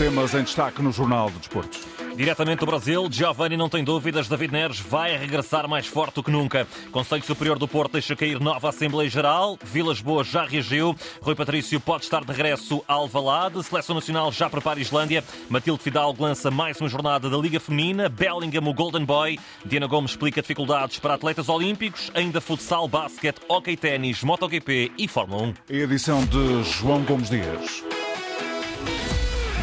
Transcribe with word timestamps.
temas 0.00 0.32
em 0.32 0.42
destaque 0.42 0.80
no 0.80 0.90
Jornal 0.90 1.28
do 1.28 1.38
Desporto. 1.38 1.78
Diretamente 2.16 2.60
do 2.60 2.66
Brasil, 2.66 3.06
Giovanni 3.10 3.54
não 3.54 3.68
tem 3.68 3.84
dúvidas, 3.84 4.28
David 4.28 4.50
Neres 4.50 4.80
vai 4.80 5.14
regressar 5.14 5.68
mais 5.68 5.86
forte 5.86 6.14
do 6.14 6.22
que 6.22 6.30
nunca. 6.30 6.66
Conselho 6.90 7.22
Superior 7.22 7.58
do 7.58 7.68
Porto 7.68 7.92
deixa 7.92 8.16
cair 8.16 8.40
nova 8.40 8.70
Assembleia 8.70 9.10
Geral, 9.10 9.58
Vilas 9.62 10.00
Boas 10.00 10.26
já 10.26 10.46
reagiu, 10.46 10.96
Rui 11.20 11.34
Patrício 11.34 11.78
pode 11.78 12.04
estar 12.04 12.24
de 12.24 12.32
regresso 12.32 12.82
ao 12.88 13.02
Alvalade, 13.02 13.62
Seleção 13.62 13.94
Nacional 13.94 14.32
já 14.32 14.48
prepara 14.48 14.80
Islândia, 14.80 15.22
Matilde 15.50 15.82
Fidalgo 15.82 16.22
lança 16.22 16.50
mais 16.50 16.80
uma 16.80 16.88
jornada 16.88 17.28
da 17.28 17.36
Liga 17.36 17.60
Feminina, 17.60 18.08
Bellingham 18.08 18.70
o 18.70 18.72
Golden 18.72 19.04
Boy, 19.04 19.38
Diana 19.66 19.86
Gomes 19.86 20.12
explica 20.12 20.40
dificuldades 20.40 20.98
para 20.98 21.12
atletas 21.12 21.50
olímpicos, 21.50 22.10
ainda 22.14 22.40
futsal, 22.40 22.88
basquete, 22.88 23.42
hockey, 23.46 23.76
ténis, 23.76 24.22
MotoGP 24.22 24.92
e 24.96 25.06
Fórmula 25.06 25.42
1. 25.42 25.54
Edição 25.68 26.24
de 26.24 26.62
João 26.62 27.02
Gomes 27.02 27.28
Dias. 27.28 27.89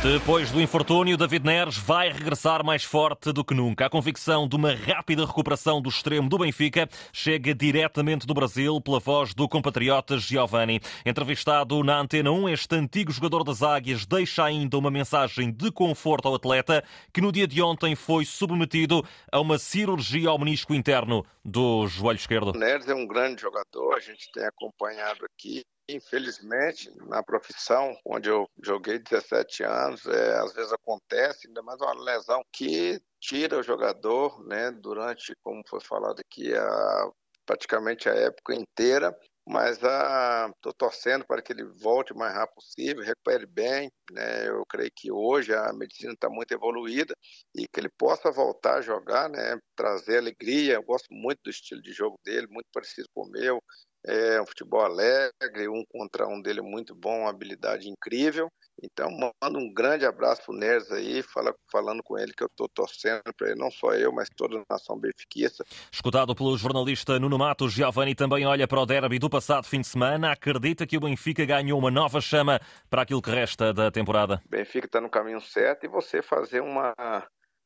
Depois 0.10 0.50
do 0.52 0.62
infortúnio, 0.62 1.18
David 1.18 1.46
Neres 1.46 1.78
vai 1.78 2.10
regressar 2.10 2.64
mais 2.64 2.82
forte 2.82 3.34
do 3.34 3.44
que 3.44 3.54
nunca. 3.54 3.86
A 3.86 3.90
convicção 3.90 4.48
de 4.48 4.56
uma 4.56 4.74
rápida 4.74 5.26
recuperação 5.26 5.82
do 5.82 5.90
extremo 5.90 6.30
do 6.30 6.38
Benfica 6.38 6.88
chega 7.12 7.54
diretamente 7.54 8.26
do 8.26 8.34
Brasil 8.34 8.80
pela 8.80 9.02
voz 9.02 9.34
do 9.34 9.50
compatriota 9.50 10.18
Giovanni. 10.18 10.80
Entrevistado 11.06 11.84
na 11.84 12.00
Antena 12.00 12.32
1, 12.32 12.48
este 12.48 12.76
antigo 12.76 13.12
jogador 13.12 13.44
das 13.44 13.62
Águias 13.62 14.06
deixa 14.06 14.46
ainda 14.46 14.78
uma 14.78 14.90
mensagem 14.90 15.52
de 15.52 15.70
conforto 15.74 16.30
ao 16.30 16.36
atleta 16.36 16.86
que 17.14 17.20
no 17.20 17.30
dia 17.30 17.46
de 17.46 17.62
ontem 17.62 17.94
foi 17.94 18.24
submetido 18.24 19.04
a 19.30 19.42
uma 19.42 19.60
cirurgia 19.60 20.30
ao 20.30 20.40
menisco 20.40 20.74
interno 20.74 21.26
do 21.44 21.86
joelho 21.86 22.16
esquerdo. 22.16 22.54
Neres 22.54 22.88
é 22.88 22.96
um 22.96 23.06
grande 23.06 23.42
jogador, 23.42 23.96
a 23.96 24.00
gente 24.00 24.32
tem 24.32 24.46
acompanhado 24.46 25.26
aqui 25.26 25.66
Infelizmente, 25.90 26.92
na 27.08 27.24
profissão 27.24 27.98
onde 28.06 28.30
eu 28.30 28.46
joguei 28.62 29.00
17 29.00 29.64
anos, 29.64 30.06
é, 30.06 30.38
às 30.38 30.52
vezes 30.54 30.74
acontece, 30.74 31.48
ainda 31.48 31.62
mais 31.64 31.80
uma 31.80 31.94
lesão 32.04 32.42
que 32.52 33.00
tira 33.22 33.58
o 33.58 33.64
jogador, 33.64 34.46
né, 34.46 34.70
durante, 34.72 35.34
como 35.42 35.64
foi 35.66 35.80
falado 35.80 36.20
aqui, 36.20 36.54
a, 36.54 37.10
praticamente 37.46 38.10
a 38.10 38.14
época 38.14 38.54
inteira. 38.54 39.18
Mas 39.50 39.78
estou 39.78 40.74
torcendo 40.78 41.26
para 41.26 41.42
que 41.42 41.54
ele 41.54 41.64
volte 41.64 42.12
o 42.12 42.18
mais 42.18 42.34
rápido 42.34 42.56
possível, 42.56 43.02
recupere 43.02 43.46
bem. 43.46 43.90
Né? 44.12 44.50
Eu 44.50 44.66
creio 44.68 44.92
que 44.94 45.10
hoje 45.10 45.56
a 45.56 45.72
medicina 45.72 46.12
está 46.12 46.30
muito 46.30 46.52
evoluída 46.52 47.14
e 47.56 47.66
que 47.66 47.80
ele 47.80 47.88
possa 47.98 48.30
voltar 48.30 48.80
a 48.80 48.82
jogar, 48.82 49.30
né? 49.30 49.58
trazer 49.74 50.18
alegria. 50.18 50.74
Eu 50.74 50.84
gosto 50.84 51.08
muito 51.12 51.40
do 51.46 51.50
estilo 51.50 51.82
de 51.82 51.94
jogo 51.94 52.18
dele, 52.26 52.46
muito 52.50 52.68
parecido 52.74 53.08
com 53.16 53.22
o 53.22 53.32
meu 53.32 53.64
é 54.08 54.42
um 54.42 54.46
futebol 54.46 54.82
alegre, 54.82 55.68
um 55.68 55.84
contra 55.90 56.26
um 56.28 56.42
dele 56.42 56.62
muito 56.62 56.96
bom, 56.96 57.22
uma 57.22 57.30
habilidade 57.30 57.90
incrível. 57.90 58.50
Então, 58.82 59.10
mando 59.12 59.60
um 59.60 59.74
grande 59.74 60.06
abraço 60.06 60.44
pro 60.44 60.56
Neres 60.56 60.92
aí, 60.92 61.24
fala, 61.24 61.54
falando 61.72 62.02
com 62.04 62.18
ele 62.18 62.32
que 62.32 62.44
eu 62.44 62.48
estou 62.48 62.70
torcendo 62.70 63.24
para 63.36 63.50
ele, 63.50 63.60
não 63.60 63.72
só 63.72 63.94
eu, 63.94 64.12
mas 64.14 64.30
toda 64.30 64.60
a 64.60 64.64
nação 64.70 64.98
benfiquista. 64.98 65.66
Escutado 65.92 66.36
pelo 66.36 66.56
jornalista 66.58 67.20
Nuno 67.20 67.38
Matos, 67.38 67.74
Giovanni 67.74 68.16
também 68.16 68.46
olha 68.46 68.68
para 68.68 68.80
o 68.80 68.86
derby 68.86 69.20
do 69.20 69.30
passado 69.30 69.66
fim 69.66 69.82
de 69.82 69.88
semana, 69.88 70.32
acredita 70.32 70.86
que 70.86 70.96
o 70.96 71.02
Benfica 71.02 71.44
ganhou 71.44 71.80
uma 71.80 71.92
nova 71.92 72.22
chama 72.22 72.62
para 72.90 73.02
aquilo 73.02 73.22
que 73.22 73.32
resta 73.32 73.74
da 73.74 73.92
temporada. 73.92 74.42
O 74.46 74.50
Benfica 74.50 74.86
está 74.86 75.02
no 75.02 75.10
caminho 75.10 75.42
certo 75.42 75.86
e 75.86 75.90
você 75.90 76.22
fazer 76.22 76.62
uma, 76.62 76.94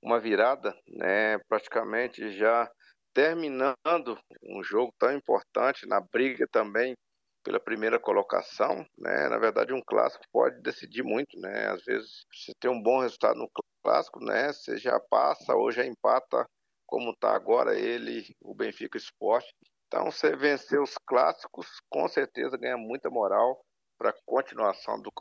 uma 0.01 0.19
virada, 0.19 0.73
né, 0.87 1.37
praticamente 1.49 2.31
já 2.37 2.69
terminando 3.13 4.17
um 4.43 4.63
jogo 4.63 4.93
tão 4.97 5.13
importante 5.13 5.87
na 5.87 5.99
briga 5.99 6.47
também 6.47 6.95
pela 7.43 7.59
primeira 7.59 7.99
colocação, 7.99 8.85
né? 8.97 9.27
Na 9.29 9.37
verdade, 9.37 9.73
um 9.73 9.81
clássico 9.81 10.23
pode 10.31 10.61
decidir 10.61 11.03
muito, 11.03 11.39
né? 11.39 11.67
Às 11.69 11.83
vezes, 11.83 12.25
se 12.33 12.51
tem 12.59 12.69
um 12.69 12.81
bom 12.81 12.99
resultado 12.99 13.37
no 13.37 13.49
clássico, 13.83 14.23
né? 14.23 14.53
Você 14.53 14.77
já 14.77 14.99
passa 14.99 15.55
ou 15.55 15.71
já 15.71 15.85
empata, 15.85 16.45
como 16.85 17.11
está 17.11 17.35
agora 17.35 17.77
ele, 17.77 18.35
o 18.41 18.53
Benfica 18.53 18.97
Esporte. 18.97 19.51
Então, 19.87 20.11
você 20.11 20.35
vencer 20.35 20.79
os 20.79 20.93
clássicos, 21.05 21.67
com 21.89 22.07
certeza 22.07 22.57
ganha 22.57 22.77
muita 22.77 23.09
moral 23.09 23.61
para 24.01 24.09
a 24.09 24.13
continuação 24.25 24.99
do, 24.99 25.13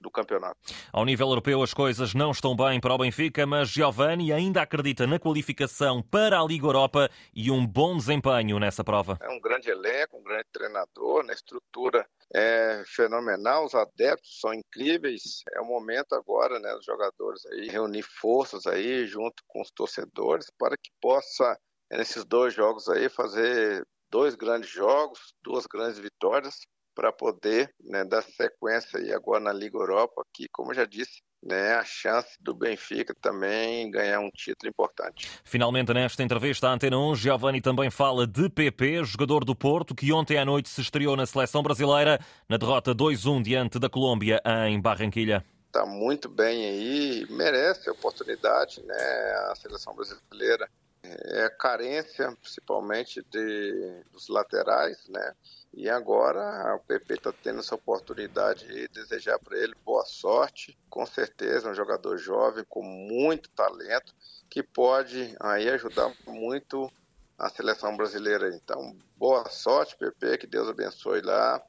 do 0.00 0.10
campeonato. 0.10 0.58
Ao 0.90 1.04
nível 1.04 1.28
europeu, 1.28 1.62
as 1.62 1.74
coisas 1.74 2.14
não 2.14 2.30
estão 2.30 2.56
bem 2.56 2.80
para 2.80 2.94
o 2.94 2.96
Benfica, 2.96 3.44
mas 3.46 3.68
Giovanni 3.68 4.32
ainda 4.32 4.62
acredita 4.62 5.06
na 5.06 5.18
qualificação 5.18 6.02
para 6.02 6.40
a 6.40 6.44
Liga 6.44 6.66
Europa 6.66 7.10
e 7.34 7.50
um 7.50 7.66
bom 7.66 7.94
desempenho 7.98 8.58
nessa 8.58 8.82
prova. 8.82 9.18
É 9.20 9.28
um 9.28 9.38
grande 9.38 9.68
elenco, 9.68 10.16
um 10.16 10.22
grande 10.22 10.46
treinador, 10.50 11.22
na 11.22 11.34
estrutura 11.34 12.06
é 12.34 12.82
fenomenal, 12.86 13.66
os 13.66 13.74
adeptos 13.74 14.40
são 14.40 14.54
incríveis. 14.54 15.42
É 15.52 15.60
o 15.60 15.66
momento 15.66 16.14
agora, 16.14 16.58
né, 16.58 16.74
os 16.76 16.84
jogadores 16.86 17.44
aí 17.44 17.68
reunir 17.68 18.04
forças 18.04 18.66
aí 18.66 19.06
junto 19.06 19.42
com 19.46 19.60
os 19.60 19.70
torcedores 19.70 20.50
para 20.58 20.78
que 20.78 20.90
possa 20.98 21.58
nesses 21.90 22.24
dois 22.24 22.54
jogos 22.54 22.88
aí 22.88 23.10
fazer 23.10 23.86
dois 24.10 24.34
grandes 24.34 24.70
jogos, 24.70 25.34
duas 25.42 25.66
grandes 25.66 25.98
vitórias 25.98 26.60
para 26.94 27.12
poder 27.12 27.72
né, 27.82 28.04
dar 28.04 28.22
sequência 28.22 28.98
aí 28.98 29.12
agora 29.12 29.40
na 29.40 29.52
Liga 29.52 29.76
Europa, 29.76 30.24
que, 30.32 30.48
como 30.48 30.70
eu 30.70 30.76
já 30.76 30.84
disse, 30.84 31.22
né, 31.42 31.74
a 31.74 31.84
chance 31.84 32.36
do 32.40 32.54
Benfica 32.54 33.14
também 33.20 33.90
ganhar 33.90 34.20
um 34.20 34.30
título 34.30 34.70
importante. 34.70 35.28
Finalmente, 35.44 35.92
nesta 35.92 36.22
entrevista 36.22 36.68
à 36.68 36.72
Antena 36.72 36.98
1, 36.98 37.16
Giovanni 37.16 37.60
também 37.60 37.90
fala 37.90 38.26
de 38.26 38.48
PP, 38.48 39.04
jogador 39.04 39.44
do 39.44 39.54
Porto, 39.54 39.94
que 39.94 40.12
ontem 40.12 40.38
à 40.38 40.44
noite 40.44 40.68
se 40.68 40.80
estreou 40.80 41.16
na 41.16 41.26
seleção 41.26 41.62
brasileira 41.62 42.18
na 42.48 42.56
derrota 42.56 42.94
2-1 42.94 43.42
diante 43.42 43.78
da 43.78 43.90
Colômbia 43.90 44.40
em 44.68 44.80
Barranquilha. 44.80 45.44
Está 45.66 45.84
muito 45.84 46.28
bem 46.28 46.64
aí, 46.64 47.26
merece 47.28 47.88
a 47.88 47.92
oportunidade, 47.92 48.80
né? 48.82 48.94
A 49.50 49.54
seleção 49.56 49.94
brasileira 49.94 50.68
é 51.02 51.48
carência, 51.50 52.32
principalmente 52.40 53.22
de, 53.30 54.02
dos 54.12 54.28
laterais, 54.28 54.96
né? 55.08 55.32
E 55.76 55.90
agora 55.90 56.76
o 56.76 56.78
PP 56.80 57.14
está 57.14 57.32
tendo 57.32 57.58
essa 57.58 57.74
oportunidade 57.74 58.66
de 58.66 58.86
desejar 58.88 59.38
para 59.40 59.58
ele 59.58 59.74
boa 59.84 60.04
sorte. 60.04 60.78
Com 60.88 61.04
certeza, 61.04 61.68
um 61.68 61.74
jogador 61.74 62.16
jovem 62.16 62.64
com 62.68 62.82
muito 62.82 63.50
talento 63.50 64.14
que 64.48 64.62
pode 64.62 65.34
aí 65.40 65.68
ajudar 65.70 66.14
muito 66.26 66.90
a 67.36 67.48
seleção 67.48 67.96
brasileira. 67.96 68.54
Então, 68.54 68.96
boa 69.16 69.48
sorte, 69.50 69.96
PP, 69.96 70.38
que 70.38 70.46
Deus 70.46 70.68
abençoe 70.68 71.20
lá 71.20 71.60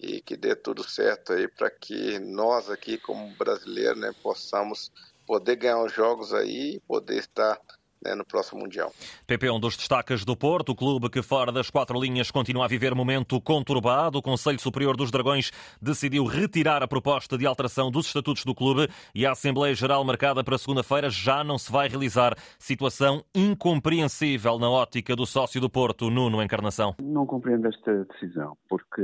e 0.00 0.20
que 0.20 0.36
dê 0.36 0.56
tudo 0.56 0.82
certo 0.82 1.32
aí 1.32 1.46
para 1.46 1.70
que 1.70 2.18
nós 2.18 2.68
aqui 2.68 2.98
como 2.98 3.34
brasileiros 3.36 4.00
né, 4.00 4.12
possamos 4.20 4.90
poder 5.24 5.56
ganhar 5.56 5.82
os 5.82 5.92
jogos 5.92 6.34
aí 6.34 6.80
poder 6.80 7.18
estar 7.18 7.58
né, 8.04 8.14
no 8.14 8.24
próximo 8.24 8.60
Mundial. 8.60 8.92
PP 9.26 9.46
é 9.46 9.52
um 9.52 9.58
dos 9.58 9.76
destaques 9.76 10.24
do 10.24 10.36
Porto, 10.36 10.70
o 10.70 10.74
clube 10.74 11.08
que 11.08 11.22
fora 11.22 11.50
das 11.50 11.70
quatro 11.70 11.98
linhas 11.98 12.30
continua 12.30 12.66
a 12.66 12.68
viver 12.68 12.94
momento 12.94 13.40
conturbado. 13.40 14.18
O 14.18 14.22
Conselho 14.22 14.60
Superior 14.60 14.96
dos 14.96 15.10
Dragões 15.10 15.50
decidiu 15.80 16.24
retirar 16.24 16.82
a 16.82 16.88
proposta 16.88 17.38
de 17.38 17.46
alteração 17.46 17.90
dos 17.90 18.06
estatutos 18.06 18.44
do 18.44 18.54
clube 18.54 18.88
e 19.14 19.24
a 19.24 19.32
Assembleia 19.32 19.74
Geral 19.74 20.04
marcada 20.04 20.44
para 20.44 20.58
segunda-feira 20.58 21.08
já 21.10 21.42
não 21.42 21.58
se 21.58 21.72
vai 21.72 21.88
realizar. 21.88 22.34
Situação 22.58 23.24
incompreensível 23.34 24.58
na 24.58 24.68
ótica 24.68 25.16
do 25.16 25.26
sócio 25.26 25.60
do 25.60 25.70
Porto, 25.70 26.10
Nuno 26.10 26.42
Encarnação. 26.42 26.94
Não 27.00 27.26
compreendo 27.26 27.68
esta 27.68 28.04
decisão, 28.04 28.56
porque 28.68 29.02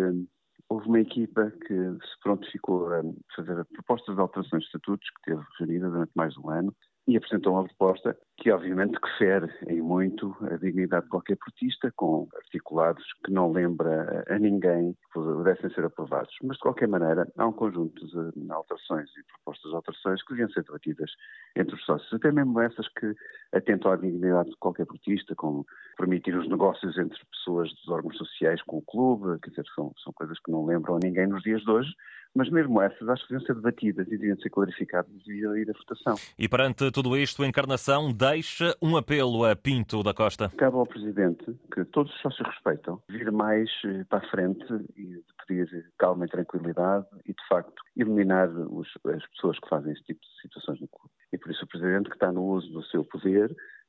houve 0.68 0.86
uma 0.86 1.00
equipa 1.00 1.50
que 1.66 1.74
se 1.74 2.20
prontificou 2.22 2.92
a 2.92 3.02
fazer 3.34 3.64
propostas 3.66 4.14
de 4.14 4.20
alterações 4.20 4.62
de 4.62 4.66
estatutos, 4.66 5.08
que 5.10 5.30
teve 5.30 5.42
reunida 5.58 5.90
durante 5.90 6.12
mais 6.14 6.32
de 6.32 6.40
um 6.40 6.48
ano, 6.48 6.74
e 7.08 7.16
apresentou 7.16 7.54
uma 7.54 7.64
proposta 7.64 8.16
que 8.40 8.50
obviamente 8.50 8.98
que 8.98 9.18
fere 9.18 9.52
em 9.68 9.82
muito 9.82 10.34
a 10.50 10.56
dignidade 10.56 11.04
de 11.04 11.10
qualquer 11.10 11.36
portista, 11.36 11.92
com 11.94 12.26
articulados 12.34 13.04
que 13.24 13.30
não 13.30 13.52
lembra 13.52 14.24
a 14.28 14.38
ninguém 14.38 14.94
que 14.94 15.12
pudessem 15.12 15.70
ser 15.74 15.84
aprovados. 15.84 16.34
Mas, 16.42 16.56
de 16.56 16.62
qualquer 16.62 16.88
maneira, 16.88 17.30
há 17.36 17.46
um 17.46 17.52
conjunto 17.52 18.06
de 18.06 18.50
alterações 18.50 19.10
e 19.10 19.24
propostas 19.24 19.70
de 19.70 19.76
alterações 19.76 20.22
que 20.22 20.30
deviam 20.30 20.48
ser 20.50 20.64
debatidas 20.64 21.10
entre 21.54 21.74
os 21.74 21.84
sócios, 21.84 22.12
até 22.14 22.32
mesmo 22.32 22.58
essas 22.60 22.88
que 22.88 23.14
atentam 23.52 23.92
à 23.92 23.96
dignidade 23.96 24.48
de 24.48 24.56
qualquer 24.56 24.86
portista, 24.86 25.34
como 25.34 25.66
permitir 25.98 26.34
os 26.34 26.48
negócios 26.48 26.96
entre 26.96 27.18
pessoas 27.30 27.70
dos 27.74 27.88
órgãos 27.88 28.16
sociais 28.16 28.62
com 28.62 28.78
o 28.78 28.82
clube, 28.82 29.38
quer 29.40 29.50
dizer, 29.50 29.66
são, 29.74 29.92
são 30.02 30.14
coisas 30.14 30.38
que 30.40 30.50
não 30.50 30.64
lembram 30.64 30.96
a 30.96 31.00
ninguém 31.02 31.26
nos 31.26 31.42
dias 31.42 31.60
de 31.60 31.70
hoje, 31.70 31.90
mas 32.34 32.48
mesmo 32.48 32.80
essas 32.80 33.08
acho 33.08 33.26
que 33.26 33.34
deviam 33.34 33.46
ser 33.46 33.54
debatidas 33.54 34.06
e 34.06 34.10
deviam 34.10 34.36
ser 34.38 34.50
clarificadas 34.50 35.10
e 35.12 35.26
deviam 35.26 35.56
ir 35.56 35.68
à 35.68 35.72
votação. 35.72 36.14
E 36.38 36.48
perante 36.48 36.90
tudo 36.90 37.16
isto, 37.16 37.42
a 37.42 37.46
Encarnação 37.46 38.12
deixa 38.30 38.76
um 38.80 38.96
apelo 38.96 39.44
a 39.44 39.56
Pinto 39.56 40.04
da 40.04 40.14
Costa. 40.14 40.50
Cabe 40.56 40.76
ao 40.76 40.86
Presidente, 40.86 41.44
que 41.74 41.84
todos 41.86 42.14
os 42.14 42.20
sócios 42.20 42.48
respeitam, 42.48 43.02
vir 43.08 43.32
mais 43.32 43.68
eh, 43.84 44.04
para 44.08 44.24
a 44.24 44.30
frente 44.30 44.64
e 44.96 45.20
pedir 45.48 45.90
calma 45.98 46.26
e 46.26 46.28
tranquilidade 46.28 47.06
e, 47.26 47.32
de 47.32 47.48
facto, 47.48 47.74
eliminar 47.96 48.48
os, 48.48 48.86
as 49.04 49.26
pessoas 49.30 49.58
que 49.58 49.68
fazem 49.68 49.92
esse 49.92 50.04
tipo 50.04 50.20
de 50.20 50.42
situações 50.42 50.80
no 50.80 50.86
clube. 50.86 51.10
E 51.32 51.38
por 51.38 51.50
isso 51.50 51.64
o 51.64 51.66
Presidente, 51.66 52.08
que 52.08 52.14
está 52.14 52.30
no 52.30 52.44
uso 52.44 52.70
do 52.70 52.84
seu 52.84 53.04
poder, 53.04 53.48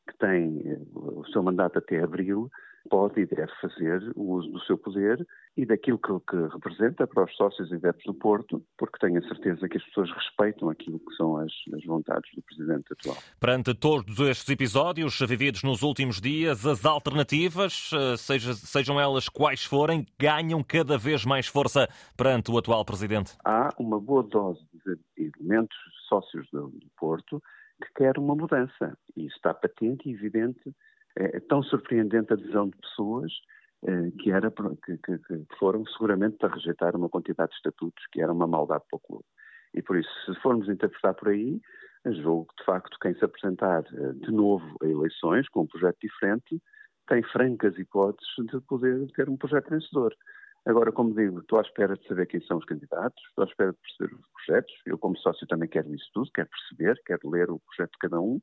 que 0.09 0.17
tem 0.17 0.63
eh, 0.65 0.79
o 0.95 1.23
seu 1.31 1.43
mandato 1.43 1.77
até 1.77 2.01
abril, 2.01 2.49
pode 2.89 3.21
e 3.21 3.27
deve 3.27 3.51
fazer 3.61 4.01
o 4.15 4.33
uso 4.33 4.49
do 4.49 4.59
seu 4.61 4.75
poder 4.75 5.23
e 5.55 5.65
daquilo 5.65 5.99
que, 5.99 6.11
que, 6.29 6.37
representa 6.53 7.05
para 7.05 7.25
os 7.25 7.35
sócios 7.35 7.69
e 7.71 7.75
adeptos 7.75 8.05
do 8.05 8.13
Porto, 8.13 8.63
porque 8.77 8.97
tenho 8.99 9.19
a 9.19 9.27
certeza 9.27 9.67
que 9.67 9.77
as 9.77 9.83
pessoas 9.85 10.09
respeitam 10.11 10.69
aquilo 10.69 10.99
que 10.99 11.13
são 11.15 11.37
as, 11.37 11.51
as 11.75 11.83
vontades 11.85 12.29
do 12.33 12.41
Presidente 12.41 12.93
atual. 12.93 13.17
Perante 13.39 13.73
todos 13.73 14.17
estes 14.19 14.49
episódios 14.49 15.19
vividos 15.19 15.63
nos 15.63 15.83
últimos 15.83 16.21
dias, 16.21 16.65
as 16.65 16.85
alternativas, 16.85 17.91
eh, 17.93 18.17
seja, 18.17 18.53
sejam 18.53 18.99
elas 18.99 19.27
quais 19.27 19.63
forem, 19.63 20.05
ganham 20.17 20.63
cada 20.63 20.97
vez 20.97 21.25
mais 21.25 21.47
força 21.47 21.87
perante 22.15 22.49
o 22.49 22.57
atual 22.57 22.85
Presidente? 22.85 23.35
Há 23.43 23.73
uma 23.77 23.99
boa 23.99 24.23
dose 24.23 24.61
de 24.85 24.97
elementos 25.17 25.77
sócios 26.07 26.47
do, 26.51 26.69
do 26.69 26.87
Porto 26.97 27.41
que 27.81 27.93
querem 27.95 28.23
uma 28.23 28.35
mudança. 28.35 28.97
E 29.15 29.25
está 29.25 29.53
patente 29.53 30.07
e 30.07 30.13
evidente. 30.13 30.73
É, 31.17 31.37
é 31.37 31.39
tão 31.41 31.61
surpreendente 31.63 32.31
a 32.31 32.35
adesão 32.35 32.69
de 32.69 32.77
pessoas 32.77 33.31
que, 34.19 34.31
era, 34.31 34.51
que, 34.51 34.97
que, 34.97 35.45
foram 35.57 35.85
seguramente 35.87 36.37
para 36.37 36.53
rejeitar 36.53 36.95
uma 36.95 37.09
quantidade 37.09 37.49
de 37.49 37.55
estatutos 37.57 38.05
que 38.11 38.21
era 38.21 38.31
uma 38.31 38.47
maldade 38.47 38.83
para 38.89 38.97
o 38.97 38.99
clube. 38.99 39.25
E 39.73 39.81
por 39.81 39.97
isso, 39.97 40.09
se 40.25 40.39
formos 40.41 40.69
interpretar 40.69 41.13
por 41.15 41.29
aí, 41.29 41.59
julgo 42.05 42.47
que 42.47 42.55
de 42.57 42.65
facto 42.65 42.97
quem 42.99 43.13
se 43.15 43.23
apresentar 43.23 43.83
eh, 43.93 44.13
de 44.13 44.31
novo 44.31 44.65
a 44.81 44.87
eleições 44.87 45.47
com 45.49 45.61
um 45.61 45.67
projeto 45.67 45.97
diferente 46.01 46.61
tem 47.07 47.23
francas 47.23 47.77
hipóteses 47.77 48.29
de 48.51 48.59
poder 48.61 49.05
ter 49.11 49.29
um 49.29 49.37
projeto 49.37 49.69
vencedor. 49.69 50.15
Agora, 50.65 50.91
como 50.91 51.13
digo, 51.15 51.39
estou 51.39 51.57
à 51.57 51.61
espera 51.61 51.97
de 51.97 52.07
saber 52.07 52.27
quem 52.27 52.39
são 52.41 52.57
os 52.57 52.65
candidatos, 52.65 53.21
estou 53.29 53.43
à 53.43 53.47
espera 53.47 53.71
de 53.71 53.79
perceber 53.79 54.15
os 54.15 54.27
projetos. 54.31 54.73
Eu, 54.85 54.97
como 54.97 55.17
sócio, 55.17 55.47
também 55.47 55.67
quero 55.67 55.93
isso 55.93 56.09
tudo, 56.13 56.29
quero 56.33 56.49
perceber, 56.49 57.01
quero 57.05 57.29
ler 57.29 57.49
o 57.49 57.59
projeto 57.59 57.91
de 57.93 57.97
cada 57.99 58.21
um 58.21 58.39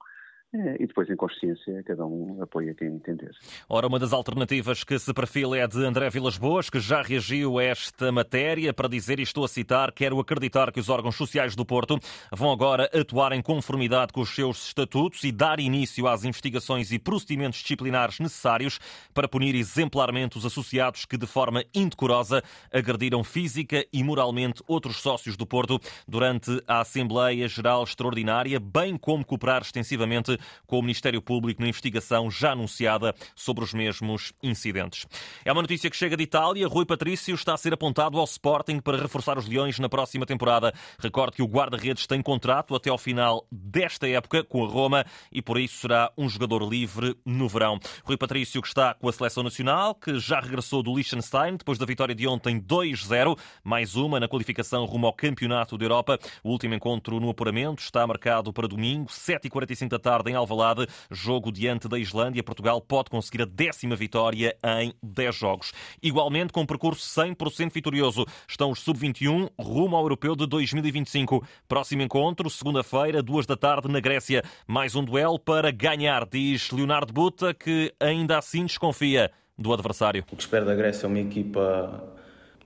e 0.50 0.87
depois, 0.87 1.11
em 1.11 1.17
consciência, 1.17 1.83
cada 1.85 2.06
um 2.06 2.43
apoia 2.43 2.75
quem 2.75 2.89
entender. 2.89 3.31
Ora, 3.69 3.87
uma 3.87 3.99
das 3.99 4.15
alternativas 4.15 4.83
que 4.83 4.99
se 4.99 5.12
perfila 5.12 5.59
é 5.59 5.67
de 5.67 5.85
André 5.85 6.09
Vilas 6.09 6.39
Boas, 6.39 6.71
que 6.71 6.81
já 6.81 7.03
reagiu 7.03 7.59
a 7.59 7.65
esta 7.65 8.11
matéria 8.11 8.73
para 8.73 8.89
dizer, 8.89 9.19
e 9.19 9.23
estou 9.23 9.45
a 9.45 9.49
citar, 9.49 9.93
quero 9.93 10.19
acreditar 10.19 10.73
que 10.73 10.81
os 10.81 10.89
órgãos 10.89 11.17
sociais 11.17 11.55
do 11.55 11.67
Porto 11.67 11.99
vão 12.33 12.50
agora 12.50 12.89
atuar 12.95 13.33
em 13.33 13.43
conformidade 13.43 14.11
com 14.11 14.23
os 14.23 14.35
seus 14.35 14.69
estatutos 14.69 15.23
e 15.23 15.31
dar 15.31 15.61
início 15.61 16.09
às 16.09 16.25
investigações 16.25 16.93
e 16.93 16.99
procedimentos 16.99 17.61
disciplinares 17.61 18.19
necessários 18.19 18.81
para 19.12 19.29
punir 19.29 19.55
exemplarmente 19.55 20.39
os 20.39 20.47
associados 20.47 21.05
que, 21.05 21.19
de 21.19 21.27
forma 21.27 21.62
indecorosa, 21.75 22.43
agrediram 22.73 23.23
física 23.23 23.85
e 23.93 24.03
moralmente 24.03 24.62
outros 24.67 24.97
sócios 24.97 25.37
do 25.37 25.47
Porto 25.47 25.79
durante 26.06 26.62
a 26.67 26.81
Assembleia 26.81 27.47
Geral 27.49 27.85
Extraordinária, 27.85 28.59
bem 28.59 28.97
como 28.97 29.27
cooperar 29.27 29.61
extensivamente 29.61 30.38
com 30.67 30.79
o 30.79 30.82
Ministério 30.82 31.20
Público 31.20 31.61
na 31.61 31.69
investigação 31.69 32.31
já 32.31 32.52
anunciada 32.52 33.14
sobre 33.35 33.64
os 33.64 33.73
mesmos 33.73 34.32
incidentes. 34.43 35.06
É 35.44 35.52
uma 35.52 35.62
notícia 35.62 35.90
que 35.90 35.96
chega 35.96 36.17
de 36.17 36.25
Itália. 36.25 36.67
Rui 36.69 36.85
Patrício 36.85 37.35
está 37.35 37.55
a 37.55 37.56
ser 37.56 37.73
apontado 37.73 38.19
ao 38.19 38.25
Sporting 38.25 38.81
para 38.81 39.00
reforçar 39.00 39.38
os 39.38 39.46
Leões 39.46 39.79
na 39.79 39.88
próxima 39.88 40.26
temporada. 40.26 40.73
Recorde 40.99 41.37
que 41.37 41.43
o 41.43 41.46
guarda-redes 41.46 42.06
tem 42.06 42.23
contrato 42.23 42.75
até 42.75 42.90
ao 42.90 42.99
final 42.99 43.46
desta 43.50 44.08
época 44.08 44.44
com 44.44 44.64
a 44.64 44.69
Roma 44.69 45.05
e 45.32 45.40
por 45.43 45.58
isso 45.58 45.79
será 45.81 46.12
um 46.17 46.29
jogador 46.29 46.62
livre 46.69 47.17
no 47.25 47.49
verão. 47.49 47.79
Rui 48.05 48.17
Patrício 48.17 48.61
que 48.62 48.69
está 48.69 48.94
com 48.94 49.08
a 49.08 49.12
seleção 49.12 49.43
nacional, 49.43 49.94
que 49.94 50.19
já 50.19 50.40
regressou 50.40 50.82
do 50.82 50.94
Liechtenstein 50.94 51.56
depois 51.56 51.79
da 51.79 51.87
vitória 51.87 52.14
de 52.14 52.26
ontem 52.26 52.61
2-0, 52.61 53.38
mais 53.62 53.94
uma 53.96 54.20
na 54.20 54.29
qualificação 54.29 54.85
rumo 54.85 55.06
ao 55.06 55.12
Campeonato 55.12 55.76
da 55.76 55.85
Europa. 55.85 56.19
O 56.43 56.50
último 56.50 56.75
encontro 56.75 57.20
no 57.20 57.31
apuramento 57.31 57.82
está 57.82 58.06
marcado 58.06 58.52
para 58.52 58.69
domingo, 58.69 59.08
7h45 59.11 59.88
da 59.88 59.99
tarde 59.99 60.28
em 60.29 60.35
Alvalade, 60.35 60.87
jogo 61.11 61.51
diante 61.51 61.89
da 61.89 61.99
Islândia. 61.99 62.43
Portugal 62.43 62.81
pode 62.81 63.11
conseguir 63.11 63.43
a 63.43 63.47
décima 63.47 63.97
vitória 63.97 64.57
em 64.81 64.93
10 65.03 65.35
jogos. 65.35 65.73
Igualmente, 66.03 66.53
com 66.53 66.61
um 66.61 66.67
percurso 66.67 67.03
100% 67.21 67.73
vitorioso, 67.73 68.25
estão 68.49 68.71
os 68.71 68.81
sub-21 68.81 69.51
rumo 69.59 69.97
ao 69.97 70.03
Europeu 70.03 70.37
de 70.37 70.47
2025. 70.47 71.45
Próximo 71.67 72.03
encontro, 72.03 72.49
segunda-feira, 72.51 73.23
duas 73.23 73.47
da 73.47 73.57
tarde, 73.57 73.89
na 73.89 74.01
Grécia. 74.01 74.43
Mais 74.67 74.95
um 74.95 75.05
duelo 75.05 75.39
para 75.39 75.71
ganhar, 75.71 76.27
diz 76.27 76.71
Leonardo 76.71 77.13
Buta, 77.13 77.55
que 77.55 77.95
ainda 78.01 78.39
assim 78.39 78.65
desconfia 78.65 79.31
do 79.57 79.73
adversário. 79.73 80.25
O 80.31 80.37
que 80.37 80.43
espero 80.43 80.65
da 80.65 80.75
Grécia 80.75 81.07
é 81.07 81.09
uma 81.09 81.19
equipa 81.19 82.17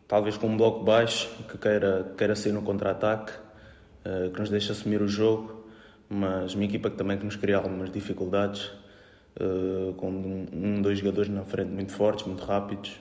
talvez 0.07 0.37
com 0.37 0.49
um 0.49 0.57
bloco 0.59 0.85
baixo, 0.85 1.31
que 1.49 1.57
queira, 1.57 2.13
queira 2.19 2.37
sair 2.37 2.53
no 2.53 2.61
contra-ataque, 2.61 3.33
eh, 4.05 4.31
que 4.33 4.39
nos 4.41 4.51
deixe 4.51 4.71
assumir 4.71 5.01
o 5.01 5.09
jogo 5.09 5.62
mas 6.13 6.55
uma 6.55 6.65
equipa 6.65 6.91
que 6.91 6.97
também 6.97 7.17
que 7.17 7.25
nos 7.25 7.37
cria 7.37 7.57
algumas 7.57 7.91
dificuldades, 7.91 8.67
uh, 9.41 9.95
com 9.95 10.11
um, 10.53 10.83
dois 10.83 10.99
jogadores 10.99 11.31
na 11.31 11.45
frente 11.45 11.71
muito 11.71 11.93
fortes, 11.93 12.27
muito 12.27 12.45
rápidos, 12.45 13.01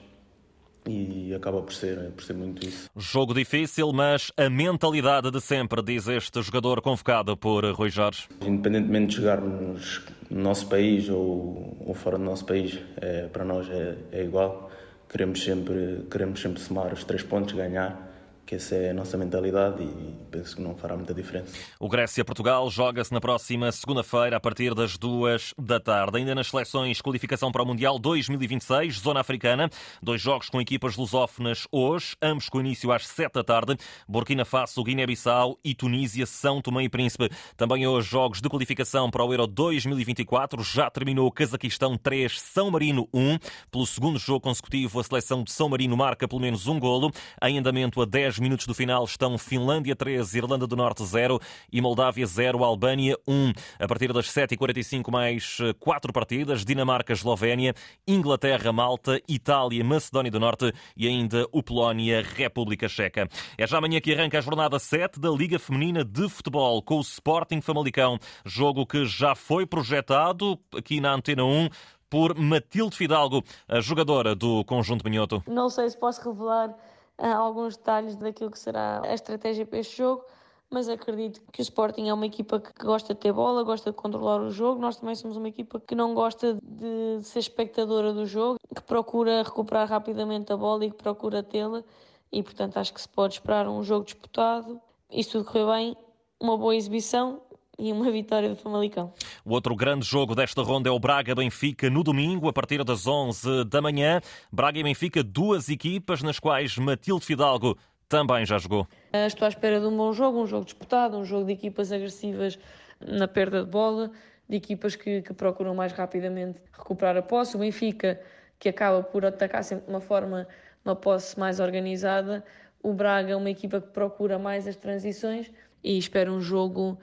e 0.87 1.33
acaba 1.35 1.61
por 1.61 1.73
ser, 1.73 2.11
por 2.11 2.23
ser 2.23 2.33
muito 2.33 2.65
isso. 2.65 2.89
Jogo 2.97 3.33
difícil, 3.33 3.91
mas 3.93 4.31
a 4.35 4.49
mentalidade 4.49 5.29
de 5.29 5.39
sempre, 5.39 5.81
diz 5.83 6.07
este 6.07 6.41
jogador 6.41 6.81
convocado 6.81 7.37
por 7.37 7.65
Rui 7.65 7.89
Jorge. 7.89 8.27
Independentemente 8.41 9.15
de 9.15 9.21
jogarmos 9.21 10.01
no 10.29 10.41
nosso 10.41 10.67
país 10.67 11.07
ou, 11.09 11.77
ou 11.85 11.93
fora 11.93 12.17
do 12.17 12.23
nosso 12.23 12.45
país, 12.45 12.79
é, 12.99 13.27
para 13.27 13.45
nós 13.45 13.69
é, 13.69 13.95
é 14.11 14.23
igual. 14.23 14.71
Queremos 15.07 15.43
sempre, 15.43 16.05
queremos 16.09 16.41
sempre 16.41 16.61
somar 16.61 16.93
os 16.93 17.03
três 17.03 17.21
pontos, 17.21 17.53
ganhar 17.53 18.10
que 18.51 18.55
essa 18.55 18.75
é 18.75 18.89
a 18.89 18.93
nossa 18.93 19.17
mentalidade 19.17 19.81
e 19.81 20.13
penso 20.29 20.57
que 20.57 20.61
não 20.61 20.75
fará 20.75 20.97
muita 20.97 21.13
diferença. 21.13 21.57
O 21.79 21.87
Grécia-Portugal 21.87 22.69
joga-se 22.69 23.13
na 23.13 23.21
próxima 23.21 23.71
segunda-feira 23.71 24.35
a 24.35 24.41
partir 24.41 24.75
das 24.75 24.97
duas 24.97 25.53
da 25.57 25.79
tarde. 25.79 26.17
Ainda 26.17 26.35
nas 26.35 26.49
seleções 26.49 26.99
qualificação 26.99 27.49
para 27.49 27.63
o 27.63 27.65
Mundial 27.65 27.97
2026, 27.97 28.99
Zona 28.99 29.21
Africana, 29.21 29.69
dois 30.03 30.19
jogos 30.19 30.49
com 30.49 30.59
equipas 30.59 30.97
lusófonas 30.97 31.65
hoje, 31.71 32.17
ambos 32.21 32.49
com 32.49 32.59
início 32.59 32.91
às 32.91 33.07
sete 33.07 33.35
da 33.35 33.43
tarde. 33.45 33.77
Burkina 34.05 34.43
Faso, 34.43 34.83
Guiné-Bissau 34.83 35.57
e 35.63 35.73
Tunísia, 35.73 36.25
São 36.25 36.61
Tomé 36.61 36.83
e 36.83 36.89
Príncipe. 36.89 37.29
Também 37.55 37.87
hoje 37.87 38.09
jogos 38.09 38.41
de 38.41 38.49
qualificação 38.49 39.09
para 39.09 39.23
o 39.23 39.31
Euro 39.31 39.47
2024. 39.47 40.61
Já 40.61 40.89
terminou 40.89 41.31
Cazaquistão 41.31 41.95
3, 41.95 42.41
São 42.41 42.69
Marino 42.69 43.07
1. 43.13 43.37
Pelo 43.71 43.87
segundo 43.87 44.19
jogo 44.19 44.41
consecutivo, 44.41 44.99
a 44.99 45.03
seleção 45.05 45.41
de 45.41 45.53
São 45.53 45.69
Marino 45.69 45.95
marca 45.95 46.27
pelo 46.27 46.41
menos 46.41 46.67
um 46.67 46.77
golo. 46.77 47.13
Em 47.41 47.57
andamento 47.57 48.01
a 48.01 48.05
10 48.05 48.40
minutos 48.41 48.65
do 48.65 48.73
final 48.73 49.05
estão 49.05 49.37
Finlândia 49.37 49.95
3, 49.95 50.33
Irlanda 50.35 50.65
do 50.65 50.75
Norte 50.75 51.05
0 51.05 51.39
e 51.71 51.79
Moldávia 51.79 52.25
0, 52.25 52.63
Albânia 52.63 53.15
1. 53.27 53.53
A 53.79 53.87
partir 53.87 54.11
das 54.11 54.25
7h45 54.25 55.11
mais 55.11 55.57
4 55.79 56.09
eh, 56.09 56.13
partidas, 56.13 56.65
Dinamarca, 56.65 57.13
Eslovénia, 57.13 57.73
Inglaterra, 58.07 58.73
Malta, 58.73 59.21
Itália, 59.27 59.83
Macedónia 59.83 60.31
do 60.31 60.39
Norte 60.39 60.73
e 60.97 61.07
ainda 61.07 61.45
o 61.51 61.61
Polónia, 61.61 62.21
República 62.21 62.89
Checa. 62.89 63.29
É 63.57 63.67
já 63.67 63.77
amanhã 63.77 64.01
que 64.01 64.13
arranca 64.13 64.39
a 64.39 64.41
jornada 64.41 64.79
7 64.79 65.19
da 65.19 65.29
Liga 65.29 65.59
Feminina 65.59 66.03
de 66.03 66.27
Futebol 66.27 66.81
com 66.81 66.97
o 66.97 67.01
Sporting 67.01 67.61
Famalicão. 67.61 68.17
Jogo 68.43 68.85
que 68.85 69.05
já 69.05 69.35
foi 69.35 69.65
projetado 69.65 70.59
aqui 70.75 70.99
na 70.99 71.13
Antena 71.13 71.45
1 71.45 71.69
por 72.11 72.37
Matilde 72.37 72.97
Fidalgo, 72.97 73.41
a 73.69 73.79
jogadora 73.79 74.35
do 74.35 74.65
Conjunto 74.65 75.09
Minhoto. 75.09 75.41
Não 75.47 75.69
sei 75.69 75.89
se 75.89 75.97
posso 75.97 76.21
revelar 76.29 76.75
alguns 77.17 77.77
detalhes 77.77 78.15
daquilo 78.15 78.51
que 78.51 78.59
será 78.59 79.01
a 79.03 79.13
estratégia 79.13 79.65
para 79.65 79.79
este 79.79 79.97
jogo, 79.97 80.23
mas 80.69 80.87
acredito 80.87 81.41
que 81.51 81.61
o 81.61 81.63
Sporting 81.63 82.07
é 82.07 82.13
uma 82.13 82.25
equipa 82.25 82.59
que 82.59 82.71
gosta 82.83 83.13
de 83.13 83.19
ter 83.19 83.33
bola, 83.33 83.63
gosta 83.63 83.91
de 83.91 83.97
controlar 83.97 84.41
o 84.41 84.49
jogo. 84.49 84.79
Nós 84.79 84.95
também 84.95 85.15
somos 85.15 85.35
uma 85.35 85.49
equipa 85.49 85.79
que 85.79 85.93
não 85.93 86.13
gosta 86.13 86.57
de 86.63 87.21
ser 87.23 87.39
espectadora 87.39 88.13
do 88.13 88.25
jogo, 88.25 88.57
que 88.73 88.81
procura 88.81 89.43
recuperar 89.43 89.89
rapidamente 89.89 90.53
a 90.53 90.57
bola 90.57 90.85
e 90.85 90.91
que 90.91 90.95
procura 90.95 91.43
tê-la. 91.43 91.83
E 92.31 92.41
portanto 92.41 92.77
acho 92.77 92.93
que 92.93 93.01
se 93.01 93.09
pode 93.09 93.33
esperar 93.33 93.67
um 93.67 93.83
jogo 93.83 94.05
disputado. 94.05 94.79
Isso 95.11 95.31
tudo 95.31 95.45
correu 95.45 95.67
bem, 95.67 95.97
uma 96.39 96.57
boa 96.57 96.73
exibição 96.73 97.41
e 97.81 97.91
uma 97.91 98.11
vitória 98.11 98.47
do 98.47 98.55
Famalicão. 98.55 99.11
O 99.43 99.53
outro 99.53 99.75
grande 99.75 100.05
jogo 100.05 100.35
desta 100.35 100.61
ronda 100.61 100.87
é 100.87 100.91
o 100.91 100.99
Braga-Benfica 100.99 101.89
no 101.89 102.03
domingo, 102.03 102.47
a 102.47 102.53
partir 102.53 102.83
das 102.83 103.07
11 103.07 103.65
da 103.65 103.81
manhã. 103.81 104.21
Braga 104.51 104.77
e 104.77 104.83
Benfica, 104.83 105.23
duas 105.23 105.67
equipas 105.67 106.21
nas 106.21 106.37
quais 106.37 106.77
Matilde 106.77 107.25
Fidalgo 107.25 107.75
também 108.07 108.45
já 108.45 108.59
jogou. 108.59 108.87
Estou 109.11 109.47
à 109.47 109.49
espera 109.49 109.79
de 109.79 109.87
um 109.87 109.97
bom 109.97 110.13
jogo, 110.13 110.39
um 110.39 110.45
jogo 110.45 110.63
disputado, 110.63 111.17
um 111.17 111.25
jogo 111.25 111.45
de 111.45 111.53
equipas 111.53 111.91
agressivas 111.91 112.59
na 112.99 113.27
perda 113.27 113.63
de 113.63 113.71
bola, 113.71 114.11
de 114.47 114.57
equipas 114.57 114.95
que, 114.95 115.23
que 115.23 115.33
procuram 115.33 115.73
mais 115.73 115.91
rapidamente 115.91 116.61
recuperar 116.71 117.17
a 117.17 117.21
posse. 117.23 117.55
O 117.55 117.59
Benfica, 117.59 118.21
que 118.59 118.69
acaba 118.69 119.01
por 119.01 119.25
atacar 119.25 119.63
sempre 119.63 119.85
de 119.85 119.91
uma 119.91 120.01
forma, 120.01 120.47
uma 120.85 120.95
posse 120.95 121.39
mais 121.39 121.59
organizada. 121.59 122.45
O 122.83 122.93
Braga 122.93 123.31
é 123.31 123.35
uma 123.35 123.49
equipa 123.49 123.81
que 123.81 123.89
procura 123.89 124.37
mais 124.37 124.67
as 124.67 124.75
transições 124.75 125.51
e 125.83 125.97
espero 125.97 126.31
um 126.31 126.41
jogo 126.41 126.99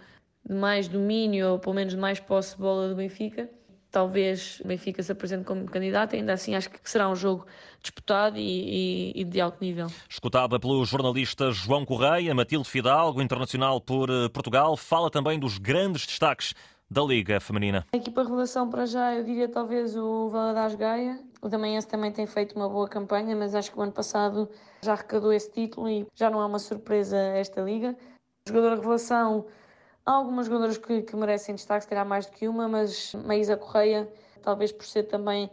de 0.48 0.54
mais 0.54 0.88
domínio 0.88 1.52
ou 1.52 1.58
pelo 1.58 1.74
menos 1.74 1.92
de 1.92 2.00
mais 2.00 2.18
posse 2.18 2.56
de 2.56 2.62
bola 2.62 2.88
do 2.88 2.94
Benfica. 2.94 3.50
Talvez 3.90 4.60
o 4.62 4.68
Benfica 4.68 5.02
se 5.02 5.10
apresente 5.10 5.44
como 5.44 5.64
candidato, 5.64 6.14
ainda 6.14 6.34
assim 6.34 6.54
acho 6.54 6.68
que 6.70 6.78
será 6.84 7.08
um 7.08 7.16
jogo 7.16 7.46
disputado 7.80 8.36
e, 8.36 9.12
e, 9.14 9.20
e 9.20 9.24
de 9.24 9.40
alto 9.40 9.58
nível. 9.62 9.86
Escutada 10.08 10.60
pelo 10.60 10.84
jornalista 10.84 11.50
João 11.50 11.86
Correia, 11.86 12.34
Matilde 12.34 12.68
Fidalgo, 12.68 13.22
internacional 13.22 13.80
por 13.80 14.10
eh, 14.10 14.28
Portugal, 14.28 14.76
fala 14.76 15.10
também 15.10 15.38
dos 15.38 15.56
grandes 15.56 16.06
destaques 16.06 16.54
da 16.90 17.02
Liga 17.02 17.40
Feminina. 17.40 17.86
A 17.92 17.96
equipa 17.96 18.22
revelação 18.22 18.68
para 18.68 18.86
já, 18.86 19.14
eu 19.14 19.24
diria 19.24 19.48
talvez 19.48 19.96
o 19.96 20.28
Valadares 20.30 20.74
Gaia. 20.74 21.20
O 21.40 21.48
Damaense 21.48 21.86
também 21.86 22.10
tem 22.10 22.26
feito 22.26 22.56
uma 22.56 22.68
boa 22.68 22.88
campanha, 22.88 23.36
mas 23.36 23.54
acho 23.54 23.70
que 23.70 23.78
o 23.78 23.82
ano 23.82 23.92
passado 23.92 24.50
já 24.82 24.92
arrecadou 24.92 25.32
esse 25.32 25.50
título 25.50 25.88
e 25.88 26.06
já 26.14 26.30
não 26.30 26.40
é 26.40 26.46
uma 26.46 26.58
surpresa 26.58 27.16
esta 27.16 27.60
liga. 27.60 27.96
Jogadora 28.46 28.76
revelação, 28.76 29.46
há 30.08 30.12
algumas 30.12 30.46
jogadoras 30.46 30.78
que, 30.78 31.02
que 31.02 31.14
merecem 31.14 31.54
destaque, 31.54 31.82
se 31.82 31.88
calhar 31.88 32.06
mais 32.06 32.24
do 32.24 32.32
que 32.32 32.48
uma, 32.48 32.66
mas 32.66 33.14
Maísa 33.14 33.58
Correia, 33.58 34.10
talvez 34.42 34.72
por 34.72 34.86
ser 34.86 35.02
também 35.02 35.50